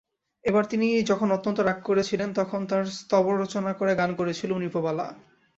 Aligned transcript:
এবার 0.43 0.63
তিনি 0.65 0.87
যখন 1.03 1.27
অত্যন্ত 1.31 1.59
রাগ 1.61 1.79
করেছিলেন 1.83 2.29
তখন 2.33 2.59
তাঁর 2.65 2.83
স্তবরচনা 2.95 3.71
করে 3.73 3.93
গান 3.95 4.11
করেছিলুম– 4.15 4.61
নৃপবালা। 4.61 5.07